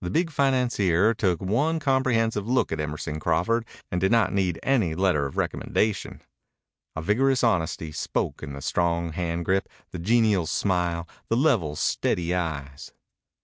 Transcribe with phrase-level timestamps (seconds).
[0.00, 4.94] The big financier took one comprehensive look at Emerson Crawford and did not need any
[4.94, 6.22] letter of recommendation.
[6.94, 12.32] A vigorous honesty spoke in the strong hand grip, the genial smile, the level, steady
[12.32, 12.92] eyes.